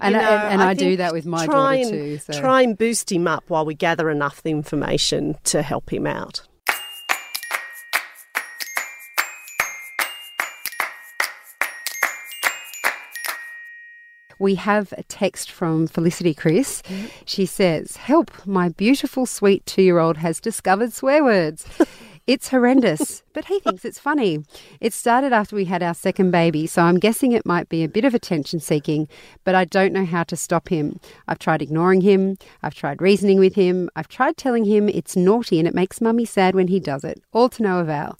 And 0.00 0.16
I- 0.16 0.20
know, 0.20 0.36
and 0.48 0.62
I 0.62 0.74
do 0.74 0.96
that 0.96 1.12
with 1.12 1.26
my 1.26 1.46
daughter 1.46 1.80
and- 1.80 1.90
too, 1.90 2.18
so. 2.18 2.32
Try 2.38 2.62
and 2.62 2.78
boost 2.78 3.10
him 3.10 3.26
up 3.26 3.44
while 3.48 3.64
we 3.64 3.74
gather 3.74 4.08
enough 4.10 4.40
information 4.44 5.36
to 5.44 5.62
help 5.62 5.92
him 5.92 6.06
out. 6.06 6.47
We 14.38 14.54
have 14.54 14.92
a 14.96 15.02
text 15.04 15.50
from 15.50 15.86
Felicity 15.86 16.34
Chris. 16.34 16.82
She 17.24 17.46
says, 17.46 17.96
Help, 17.96 18.46
my 18.46 18.68
beautiful, 18.68 19.26
sweet 19.26 19.66
two 19.66 19.82
year 19.82 19.98
old 19.98 20.18
has 20.18 20.40
discovered 20.40 20.92
swear 20.92 21.24
words. 21.24 21.66
It's 22.28 22.50
horrendous, 22.50 23.22
but 23.32 23.46
he 23.46 23.58
thinks 23.58 23.86
it's 23.86 23.98
funny. 23.98 24.44
It 24.82 24.92
started 24.92 25.32
after 25.32 25.56
we 25.56 25.64
had 25.64 25.82
our 25.82 25.94
second 25.94 26.30
baby, 26.30 26.66
so 26.66 26.82
I'm 26.82 26.98
guessing 26.98 27.32
it 27.32 27.46
might 27.46 27.70
be 27.70 27.82
a 27.82 27.88
bit 27.88 28.04
of 28.04 28.14
attention 28.14 28.60
seeking, 28.60 29.08
but 29.44 29.54
I 29.54 29.64
don't 29.64 29.94
know 29.94 30.04
how 30.04 30.24
to 30.24 30.36
stop 30.36 30.68
him. 30.68 31.00
I've 31.26 31.38
tried 31.38 31.62
ignoring 31.62 32.02
him, 32.02 32.36
I've 32.62 32.74
tried 32.74 33.00
reasoning 33.00 33.38
with 33.38 33.54
him, 33.54 33.88
I've 33.96 34.08
tried 34.08 34.36
telling 34.36 34.66
him 34.66 34.90
it's 34.90 35.16
naughty 35.16 35.58
and 35.58 35.66
it 35.66 35.74
makes 35.74 36.02
mummy 36.02 36.26
sad 36.26 36.54
when 36.54 36.68
he 36.68 36.80
does 36.80 37.02
it, 37.02 37.22
all 37.32 37.48
to 37.48 37.62
no 37.62 37.78
avail. 37.78 38.18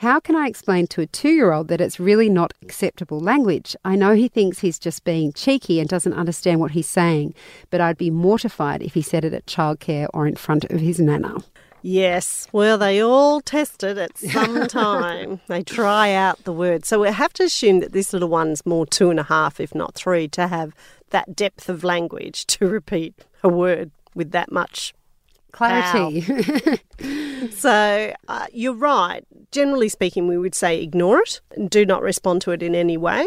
How 0.00 0.18
can 0.18 0.34
I 0.34 0.46
explain 0.46 0.86
to 0.86 1.02
a 1.02 1.06
two 1.06 1.28
year 1.28 1.52
old 1.52 1.68
that 1.68 1.78
it's 1.78 2.00
really 2.00 2.30
not 2.30 2.54
acceptable 2.62 3.20
language? 3.20 3.76
I 3.84 3.96
know 3.96 4.14
he 4.14 4.28
thinks 4.28 4.60
he's 4.60 4.78
just 4.78 5.04
being 5.04 5.30
cheeky 5.30 5.78
and 5.78 5.86
doesn't 5.86 6.14
understand 6.14 6.58
what 6.58 6.70
he's 6.70 6.86
saying, 6.86 7.34
but 7.68 7.82
I'd 7.82 7.98
be 7.98 8.10
mortified 8.10 8.80
if 8.82 8.94
he 8.94 9.02
said 9.02 9.26
it 9.26 9.34
at 9.34 9.44
childcare 9.44 10.08
or 10.14 10.26
in 10.26 10.36
front 10.36 10.64
of 10.64 10.80
his 10.80 11.00
nana. 11.00 11.36
Yes, 11.82 12.48
well, 12.50 12.78
they 12.78 13.02
all 13.02 13.42
test 13.42 13.84
it 13.84 13.98
at 13.98 14.16
some 14.16 14.66
time. 14.68 15.42
they 15.48 15.62
try 15.62 16.14
out 16.14 16.44
the 16.44 16.52
word. 16.54 16.86
So 16.86 17.00
we 17.00 17.08
have 17.08 17.34
to 17.34 17.42
assume 17.42 17.80
that 17.80 17.92
this 17.92 18.14
little 18.14 18.30
one's 18.30 18.64
more 18.64 18.86
two 18.86 19.10
and 19.10 19.20
a 19.20 19.24
half, 19.24 19.60
if 19.60 19.74
not 19.74 19.94
three, 19.94 20.28
to 20.28 20.48
have 20.48 20.74
that 21.10 21.36
depth 21.36 21.68
of 21.68 21.84
language 21.84 22.46
to 22.46 22.66
repeat 22.66 23.26
a 23.42 23.50
word 23.50 23.90
with 24.14 24.30
that 24.30 24.50
much. 24.50 24.94
Clarity. 25.50 26.80
So 27.50 28.12
uh, 28.28 28.46
you're 28.52 28.74
right. 28.74 29.24
Generally 29.50 29.88
speaking, 29.90 30.28
we 30.28 30.38
would 30.38 30.54
say 30.54 30.82
ignore 30.82 31.20
it 31.20 31.40
and 31.52 31.70
do 31.70 31.86
not 31.86 32.02
respond 32.02 32.42
to 32.42 32.50
it 32.50 32.62
in 32.62 32.74
any 32.74 32.96
way. 32.96 33.26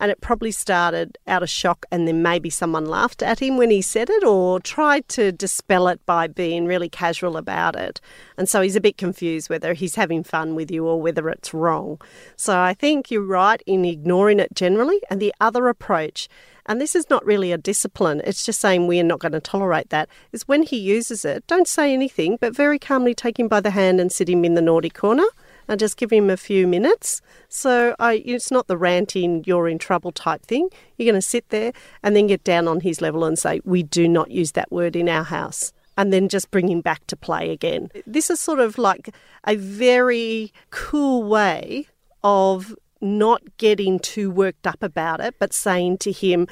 And 0.00 0.12
it 0.12 0.20
probably 0.20 0.52
started 0.52 1.18
out 1.26 1.42
of 1.42 1.50
shock, 1.50 1.84
and 1.90 2.06
then 2.06 2.22
maybe 2.22 2.50
someone 2.50 2.86
laughed 2.86 3.20
at 3.20 3.40
him 3.40 3.56
when 3.56 3.70
he 3.70 3.82
said 3.82 4.08
it 4.08 4.22
or 4.22 4.60
tried 4.60 5.08
to 5.08 5.32
dispel 5.32 5.88
it 5.88 6.04
by 6.06 6.28
being 6.28 6.66
really 6.66 6.88
casual 6.88 7.36
about 7.36 7.74
it. 7.74 8.00
And 8.36 8.48
so 8.48 8.60
he's 8.60 8.76
a 8.76 8.80
bit 8.80 8.96
confused 8.96 9.50
whether 9.50 9.74
he's 9.74 9.96
having 9.96 10.22
fun 10.22 10.54
with 10.54 10.70
you 10.70 10.86
or 10.86 11.02
whether 11.02 11.28
it's 11.28 11.52
wrong. 11.52 12.00
So 12.36 12.56
I 12.56 12.74
think 12.74 13.10
you're 13.10 13.22
right 13.22 13.60
in 13.66 13.84
ignoring 13.84 14.38
it 14.38 14.54
generally. 14.54 15.00
And 15.10 15.20
the 15.20 15.34
other 15.40 15.66
approach, 15.66 16.28
and 16.68 16.80
this 16.80 16.94
is 16.94 17.10
not 17.10 17.24
really 17.24 17.50
a 17.50 17.58
discipline, 17.58 18.20
it's 18.24 18.44
just 18.44 18.60
saying 18.60 18.86
we 18.86 19.00
are 19.00 19.04
not 19.04 19.18
going 19.18 19.32
to 19.32 19.40
tolerate 19.40 19.88
that, 19.88 20.08
is 20.30 20.46
when 20.46 20.62
he 20.62 20.78
uses 20.78 21.24
it, 21.24 21.44
don't 21.46 21.66
say 21.66 21.92
anything, 21.92 22.36
but 22.40 22.54
very 22.54 22.78
calmly 22.78 23.14
take 23.14 23.40
him 23.40 23.48
by 23.48 23.60
the 23.60 23.70
hand 23.70 23.98
and 23.98 24.12
sit 24.12 24.28
him 24.28 24.44
in 24.44 24.54
the 24.54 24.62
naughty 24.62 24.90
corner 24.90 25.26
and 25.66 25.80
just 25.80 25.96
give 25.96 26.10
him 26.10 26.30
a 26.30 26.36
few 26.36 26.66
minutes. 26.66 27.20
So 27.48 27.96
I, 27.98 28.22
it's 28.24 28.50
not 28.50 28.68
the 28.68 28.76
ranting, 28.76 29.42
you're 29.46 29.68
in 29.68 29.78
trouble 29.78 30.12
type 30.12 30.42
thing. 30.42 30.68
You're 30.96 31.10
going 31.10 31.20
to 31.20 31.22
sit 31.22 31.48
there 31.48 31.72
and 32.02 32.14
then 32.14 32.26
get 32.26 32.44
down 32.44 32.68
on 32.68 32.80
his 32.80 33.00
level 33.00 33.24
and 33.24 33.38
say, 33.38 33.60
we 33.64 33.82
do 33.82 34.08
not 34.08 34.30
use 34.30 34.52
that 34.52 34.70
word 34.70 34.94
in 34.94 35.08
our 35.08 35.24
house. 35.24 35.72
And 35.96 36.12
then 36.12 36.28
just 36.28 36.52
bring 36.52 36.68
him 36.68 36.80
back 36.80 37.06
to 37.08 37.16
play 37.16 37.50
again. 37.50 37.90
This 38.06 38.30
is 38.30 38.38
sort 38.38 38.60
of 38.60 38.78
like 38.78 39.12
a 39.46 39.56
very 39.56 40.52
cool 40.70 41.24
way 41.24 41.88
of 42.22 42.74
not 43.00 43.42
getting 43.58 43.98
too 43.98 44.30
worked 44.30 44.66
up 44.66 44.82
about 44.82 45.20
it, 45.20 45.36
but 45.38 45.52
saying 45.52 45.98
to 45.98 46.12
him, 46.12 46.46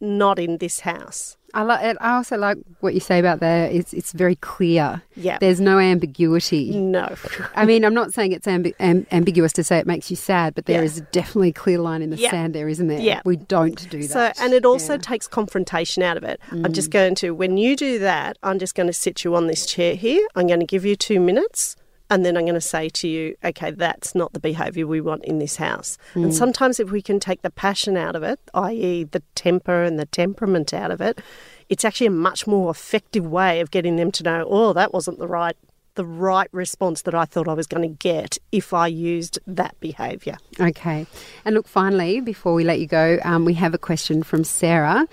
not 0.00 0.38
in 0.38 0.58
this 0.58 0.80
house. 0.80 1.36
I 1.54 1.62
like. 1.62 1.96
I 2.00 2.16
also 2.16 2.36
like 2.36 2.58
what 2.80 2.92
you 2.92 3.00
say 3.00 3.18
about 3.18 3.40
there. 3.40 3.70
It's 3.70 3.94
it's 3.94 4.12
very 4.12 4.36
clear. 4.36 5.02
Yeah. 5.16 5.38
There's 5.38 5.60
no 5.60 5.78
ambiguity. 5.78 6.70
No. 6.78 7.14
I 7.54 7.64
mean, 7.64 7.86
I'm 7.86 7.94
not 7.94 8.12
saying 8.12 8.32
it's 8.32 8.46
ambi- 8.46 8.74
am- 8.78 9.06
ambiguous 9.10 9.54
to 9.54 9.64
say 9.64 9.78
it 9.78 9.86
makes 9.86 10.10
you 10.10 10.16
sad, 10.16 10.54
but 10.54 10.66
there 10.66 10.80
Yeah. 10.82 10.84
is 10.84 11.00
definitely 11.10 11.48
a 11.48 11.52
clear 11.54 11.78
line 11.78 12.02
in 12.02 12.10
the 12.10 12.18
Yeah. 12.18 12.30
sand 12.30 12.54
there, 12.54 12.68
isn't 12.68 12.86
there? 12.86 13.00
Yeah. 13.00 13.22
We 13.24 13.36
don't 13.36 13.88
do 13.88 14.06
that. 14.06 14.36
So, 14.36 14.44
and 14.44 14.52
it 14.52 14.66
also 14.66 14.92
Yeah. 14.92 14.98
takes 14.98 15.26
confrontation 15.26 16.02
out 16.02 16.18
of 16.18 16.22
it. 16.22 16.38
I'm 16.52 16.74
just 16.74 16.90
mm. 16.90 16.92
going 16.92 17.14
to, 17.16 17.30
when 17.30 17.56
you 17.56 17.76
do 17.76 17.98
that, 18.00 18.36
I'm 18.42 18.58
just 18.58 18.74
going 18.74 18.88
to 18.88 18.92
sit 18.92 19.24
you 19.24 19.34
on 19.34 19.46
this 19.46 19.64
chair 19.64 19.94
here. 19.94 20.24
I'm 20.36 20.46
going 20.48 20.60
to 20.60 20.66
give 20.66 20.84
you 20.84 20.96
two 20.96 21.18
minutes. 21.18 21.76
And 22.10 22.24
then 22.24 22.36
I'm 22.36 22.44
going 22.44 22.54
to 22.54 22.60
say 22.60 22.88
to 22.88 23.08
you, 23.08 23.36
okay, 23.44 23.70
that's 23.70 24.14
not 24.14 24.32
the 24.32 24.40
behaviour 24.40 24.86
we 24.86 25.00
want 25.00 25.24
in 25.24 25.38
this 25.38 25.56
house. 25.56 25.98
And 26.14 26.34
sometimes, 26.34 26.80
if 26.80 26.90
we 26.90 27.02
can 27.02 27.20
take 27.20 27.42
the 27.42 27.50
passion 27.50 27.96
out 27.96 28.16
of 28.16 28.22
it, 28.22 28.40
i.e., 28.54 29.04
the 29.04 29.22
temper 29.34 29.82
and 29.82 29.98
the 29.98 30.06
temperament 30.06 30.72
out 30.72 30.90
of 30.90 31.00
it, 31.02 31.20
it's 31.68 31.84
actually 31.84 32.06
a 32.06 32.10
much 32.10 32.46
more 32.46 32.70
effective 32.70 33.26
way 33.26 33.60
of 33.60 33.70
getting 33.70 33.96
them 33.96 34.10
to 34.12 34.22
know, 34.22 34.46
oh, 34.48 34.72
that 34.72 34.94
wasn't 34.94 35.18
the 35.18 35.28
right 35.28 35.56
the 35.98 36.04
right 36.04 36.48
response 36.52 37.02
that 37.02 37.14
I 37.14 37.24
thought 37.24 37.48
I 37.48 37.54
was 37.54 37.66
going 37.66 37.82
to 37.82 37.88
get 37.88 38.38
if 38.52 38.72
I 38.72 38.86
used 38.86 39.40
that 39.48 39.78
behaviour. 39.80 40.38
Okay. 40.60 41.08
And 41.44 41.56
look, 41.56 41.66
finally, 41.66 42.20
before 42.20 42.54
we 42.54 42.62
let 42.62 42.78
you 42.78 42.86
go, 42.86 43.18
um, 43.24 43.44
we 43.44 43.54
have 43.54 43.74
a 43.74 43.78
question 43.78 44.22
from 44.22 44.44
Sarah. 44.44 45.08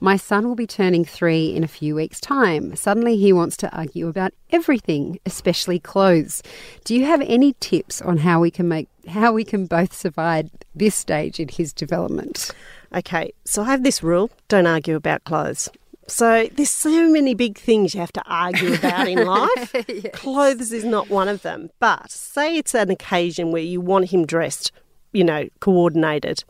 My 0.00 0.16
son 0.16 0.46
will 0.46 0.54
be 0.54 0.66
turning 0.66 1.04
three 1.04 1.54
in 1.54 1.64
a 1.64 1.68
few 1.68 1.94
weeks' 1.94 2.20
time. 2.20 2.76
Suddenly, 2.76 3.16
he 3.16 3.32
wants 3.32 3.56
to 3.58 3.76
argue 3.76 4.08
about 4.08 4.32
everything, 4.50 5.18
especially 5.26 5.78
clothes. 5.78 6.42
Do 6.84 6.94
you 6.94 7.04
have 7.06 7.20
any 7.22 7.54
tips 7.60 8.00
on 8.00 8.18
how 8.18 8.40
we 8.40 8.50
can 8.50 8.68
make 8.68 8.88
how 9.08 9.32
we 9.32 9.42
can 9.42 9.66
both 9.66 9.94
survive 9.94 10.50
this 10.74 10.94
stage 10.94 11.40
in 11.40 11.48
his 11.48 11.72
development? 11.72 12.50
Okay, 12.94 13.32
so 13.44 13.62
I 13.62 13.66
have 13.66 13.82
this 13.82 14.02
rule 14.02 14.30
don't 14.48 14.66
argue 14.66 14.96
about 14.96 15.24
clothes. 15.24 15.68
So 16.06 16.48
there's 16.54 16.70
so 16.70 17.10
many 17.10 17.34
big 17.34 17.58
things 17.58 17.94
you 17.94 18.00
have 18.00 18.12
to 18.12 18.22
argue 18.26 18.74
about 18.74 19.08
in 19.08 19.26
life. 19.26 19.74
Clothes 20.14 20.72
is 20.72 20.84
not 20.84 21.10
one 21.10 21.28
of 21.28 21.42
them. 21.42 21.70
But 21.80 22.10
say 22.10 22.56
it's 22.56 22.74
an 22.74 22.90
occasion 22.90 23.52
where 23.52 23.62
you 23.62 23.80
want 23.80 24.10
him 24.10 24.24
dressed, 24.24 24.72
you 25.12 25.22
know, 25.22 25.48
coordinated. 25.60 26.44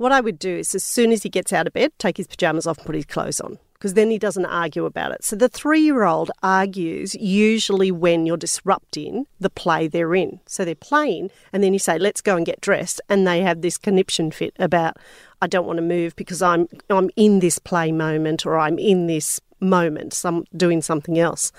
What 0.00 0.12
I 0.12 0.22
would 0.22 0.38
do 0.38 0.56
is 0.56 0.74
as 0.74 0.82
soon 0.82 1.12
as 1.12 1.24
he 1.24 1.28
gets 1.28 1.52
out 1.52 1.66
of 1.66 1.74
bed, 1.74 1.92
take 1.98 2.16
his 2.16 2.26
pajamas 2.26 2.66
off 2.66 2.78
and 2.78 2.86
put 2.86 2.94
his 2.94 3.04
clothes 3.04 3.38
on. 3.38 3.58
Because 3.74 3.92
then 3.92 4.10
he 4.10 4.18
doesn't 4.18 4.46
argue 4.46 4.86
about 4.86 5.12
it. 5.12 5.22
So 5.22 5.36
the 5.36 5.46
three 5.46 5.82
year 5.82 6.04
old 6.04 6.30
argues 6.42 7.14
usually 7.16 7.90
when 7.90 8.24
you're 8.24 8.38
disrupting 8.38 9.26
the 9.40 9.50
play 9.50 9.88
they're 9.88 10.14
in. 10.14 10.40
So 10.46 10.64
they're 10.64 10.74
playing, 10.74 11.30
and 11.52 11.62
then 11.62 11.74
you 11.74 11.78
say, 11.78 11.98
let's 11.98 12.22
go 12.22 12.34
and 12.34 12.46
get 12.46 12.62
dressed. 12.62 13.02
And 13.10 13.26
they 13.26 13.42
have 13.42 13.60
this 13.60 13.76
conniption 13.76 14.30
fit 14.30 14.54
about, 14.58 14.96
I 15.42 15.46
don't 15.46 15.66
want 15.66 15.76
to 15.76 15.82
move 15.82 16.16
because 16.16 16.40
I'm, 16.40 16.66
I'm 16.88 17.10
in 17.14 17.40
this 17.40 17.58
play 17.58 17.92
moment 17.92 18.46
or 18.46 18.56
I'm 18.58 18.78
in 18.78 19.06
this 19.06 19.38
moment, 19.60 20.14
some, 20.14 20.46
doing 20.56 20.80
something 20.80 21.18
else. 21.18 21.52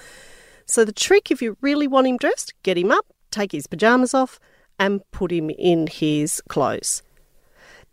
So 0.65 0.83
the 0.83 0.91
trick, 0.91 1.29
if 1.29 1.43
you 1.43 1.57
really 1.61 1.85
want 1.85 2.07
him 2.07 2.17
dressed, 2.17 2.55
get 2.63 2.75
him 2.75 2.89
up, 2.89 3.05
take 3.29 3.51
his 3.51 3.67
pajamas 3.67 4.15
off, 4.15 4.39
and 4.79 5.03
put 5.11 5.31
him 5.31 5.51
in 5.51 5.85
his 5.85 6.41
clothes. 6.49 7.03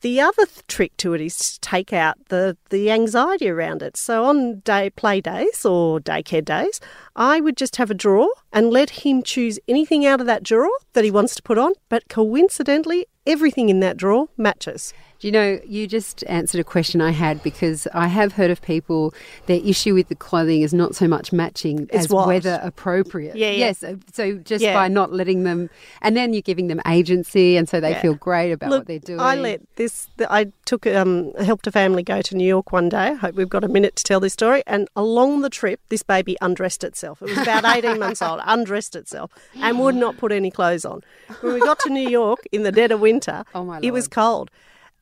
The 0.00 0.20
other 0.20 0.46
th- 0.46 0.66
trick 0.68 0.96
to 0.98 1.14
it 1.14 1.20
is 1.20 1.36
to 1.36 1.60
take 1.60 1.92
out 1.92 2.16
the, 2.28 2.56
the 2.70 2.90
anxiety 2.90 3.48
around 3.48 3.82
it. 3.82 3.96
So 3.96 4.24
on 4.24 4.60
day 4.60 4.90
play 4.90 5.20
days 5.20 5.64
or 5.64 5.98
daycare 5.98 6.44
days, 6.44 6.80
I 7.16 7.40
would 7.40 7.56
just 7.56 7.76
have 7.76 7.90
a 7.90 7.94
drawer 7.94 8.30
and 8.52 8.70
let 8.70 8.90
him 8.90 9.22
choose 9.22 9.58
anything 9.66 10.06
out 10.06 10.20
of 10.20 10.26
that 10.26 10.44
drawer 10.44 10.70
that 10.92 11.04
he 11.04 11.10
wants 11.10 11.34
to 11.34 11.42
put 11.42 11.58
on. 11.58 11.72
But 11.88 12.08
coincidentally, 12.08 13.06
everything 13.26 13.68
in 13.68 13.80
that 13.80 13.96
drawer 13.96 14.28
matches. 14.36 14.94
Do 15.20 15.26
you 15.26 15.32
know, 15.32 15.58
you 15.66 15.88
just 15.88 16.22
answered 16.28 16.60
a 16.60 16.64
question 16.64 17.00
I 17.00 17.10
had 17.10 17.42
because 17.42 17.88
I 17.92 18.06
have 18.06 18.34
heard 18.34 18.52
of 18.52 18.62
people, 18.62 19.12
their 19.46 19.60
issue 19.64 19.92
with 19.92 20.06
the 20.08 20.14
clothing 20.14 20.60
is 20.62 20.72
not 20.72 20.94
so 20.94 21.08
much 21.08 21.32
matching 21.32 21.88
It's 21.90 22.04
as 22.04 22.08
what? 22.08 22.28
weather 22.28 22.60
appropriate. 22.62 23.34
Yeah, 23.34 23.50
yeah. 23.50 23.72
Yes. 23.80 23.84
so- 24.12 24.34
just 24.44 24.62
Yeah. 24.62 24.75
by 24.75 24.87
not 24.87 25.12
letting 25.12 25.42
them, 25.42 25.70
and 26.02 26.16
then 26.16 26.32
you're 26.34 26.42
giving 26.42 26.68
them 26.68 26.80
agency, 26.87 27.56
and 27.56 27.68
so 27.68 27.80
they 27.80 27.90
Yeah. 27.90 28.00
feel 28.00 28.14
great 28.14 28.52
about 28.52 28.70
Look, 28.70 28.80
what 28.82 28.87
they're 28.87 29.00
doing. 29.00 29.18
I 29.18 29.34
let 29.34 29.60
this. 29.75 30.06
I 30.30 30.52
took 30.66 30.87
um, 30.87 31.32
helped 31.40 31.66
a 31.66 31.72
family 31.72 32.04
go 32.04 32.22
to 32.22 32.37
New 32.37 32.46
York 32.46 32.70
one 32.70 32.88
day. 32.88 33.08
I 33.08 33.14
hope 33.14 33.34
we've 33.34 33.48
got 33.48 33.64
a 33.64 33.68
minute 33.68 33.96
to 33.96 34.04
tell 34.04 34.20
this 34.20 34.34
story. 34.34 34.62
And 34.68 34.87
along 34.94 35.40
the 35.42 35.50
trip, 35.50 35.80
this 35.88 36.04
baby 36.04 36.37
undressed 36.40 36.84
itself. 36.84 37.20
It 37.22 37.30
was 37.30 37.38
about 37.38 37.64
eighteen 37.76 37.98
months 37.98 38.22
old. 38.22 38.40
Undressed 38.44 38.94
itself 38.94 39.32
and 39.60 39.80
would 39.80 39.96
not 39.96 40.16
put 40.16 40.30
any 40.30 40.52
clothes 40.52 40.84
on. 40.84 41.00
When 41.40 41.54
we 41.54 41.60
got 41.60 41.80
to 41.80 41.90
New 41.90 42.08
York 42.08 42.38
in 42.52 42.62
the 42.62 42.70
dead 42.72 42.92
of 42.92 43.00
winter, 43.00 43.42
Oh, 43.54 43.64
my 43.64 43.80
it 43.82 43.90
was 43.92 44.06
cold. 44.06 44.50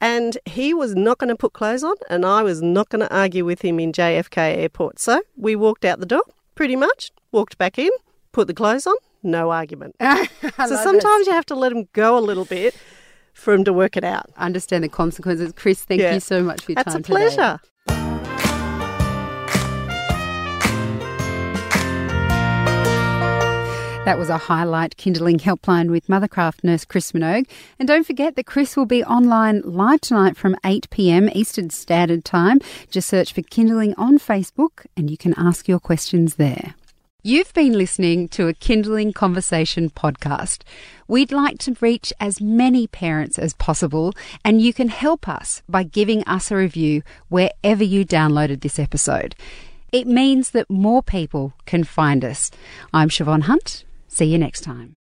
And 0.01 0.37
he 0.45 0.75
was 0.75 0.95
not 0.95 1.19
going 1.19 1.29
to 1.29 1.37
put 1.37 1.53
clothes 1.55 1.83
on, 1.83 1.95
and 2.11 2.27
I 2.27 2.43
was 2.43 2.61
not 2.61 2.89
going 2.91 3.01
to 3.01 3.15
argue 3.15 3.45
with 3.45 3.63
him 3.63 3.81
in 3.81 3.93
JFK 3.93 4.57
Airport. 4.59 4.99
So 4.99 5.23
we 5.37 5.57
walked 5.57 5.85
out 5.87 6.01
the 6.01 6.07
door, 6.07 6.23
pretty 6.55 6.77
much, 6.77 7.11
walked 7.33 7.57
back 7.57 7.79
in, 7.79 7.91
put 8.33 8.47
the 8.47 8.55
clothes 8.55 8.87
on, 8.87 8.97
no 9.23 9.51
argument. 9.51 9.97
So 10.59 10.77
sometimes 10.77 11.27
you 11.27 11.33
have 11.33 11.47
to 11.47 11.55
let 11.55 11.73
him 11.73 11.89
go 11.93 12.19
a 12.19 12.21
little 12.21 12.45
bit 12.45 12.75
for 13.33 13.53
him 13.55 13.65
to 13.65 13.73
work 13.73 13.97
it 13.97 14.05
out. 14.05 14.27
understand 14.37 14.85
the 14.85 14.89
consequences. 14.89 15.53
Chris, 15.57 15.83
thank 15.85 16.01
Yeah. 16.01 16.15
you 16.15 16.21
so 16.21 16.43
much 16.43 16.65
for 16.65 16.73
your 16.73 16.77
That's 16.77 16.93
time 16.93 17.01
a 17.01 17.05
pleasure. 17.05 17.61
That 24.07 24.19
was 24.19 24.29
a 24.29 24.39
highlight 24.39 24.97
Kinderling 24.97 25.41
helpline 25.41 25.91
with 25.91 26.07
Mothercraft 26.07 26.63
nurse 26.63 26.85
Chris 26.85 27.11
Minogue. 27.11 27.49
And 27.77 27.89
don't 27.89 28.07
forget 28.07 28.37
that 28.37 28.47
Chris 28.47 28.77
will 28.77 28.87
be 28.87 29.03
online 29.03 29.63
live 29.65 30.01
tonight 30.01 30.37
from 30.37 30.55
8 30.65 30.89
pm 30.91 31.29
Eastern 31.35 31.71
Standard 31.71 32.25
Time. 32.25 32.61
Just 32.89 33.09
search 33.09 33.33
for 33.33 33.43
Kinderling 33.43 33.95
on 33.99 34.21
Facebook 34.21 34.87
and 34.97 35.11
you 35.11 35.17
can 35.17 35.35
ask 35.37 35.67
your 35.67 35.81
questions 35.81 36.37
there. 36.37 36.77
You've 37.25 37.53
been 37.53 37.73
listening 37.73 38.29
to 38.29 38.47
a 38.47 38.55
Kinderling 38.55 39.13
Conversation 39.13 39.91
podcast. 39.91 40.63
We'd 41.09 41.33
like 41.33 41.59
to 41.59 41.77
reach 41.81 42.13
as 42.21 42.41
many 42.41 42.87
parents 42.87 43.41
as 43.41 43.55
possible, 43.55 44.15
and 44.45 44.63
you 44.63 44.73
can 44.73 44.87
help 44.87 45.29
us 45.29 45.63
by 45.69 45.83
giving 45.83 46.23
us 46.29 46.53
a 46.53 46.57
review 46.57 47.03
wherever 47.29 47.83
you 47.83 48.07
downloaded 48.07 48.61
this 48.61 48.79
episode. 48.79 49.35
It 49.91 50.07
means 50.07 50.51
that 50.51 50.71
more 50.71 51.03
people 51.03 51.55
can 51.65 51.83
find 51.83 52.25
us. 52.25 52.53
I'm 52.95 53.09
Shevonne 53.09 53.43
Hunt. 53.43 53.83
See 54.17 54.25
you 54.25 54.39
next 54.39 54.63
time. 54.63 54.95